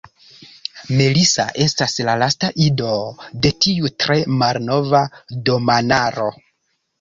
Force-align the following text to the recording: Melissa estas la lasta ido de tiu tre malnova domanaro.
Melissa 1.01 1.43
estas 1.65 1.93
la 2.07 2.15
lasta 2.21 2.49
ido 2.67 2.95
de 3.45 3.51
tiu 3.67 3.93
tre 4.05 4.19
malnova 4.41 5.03
domanaro. 5.51 6.27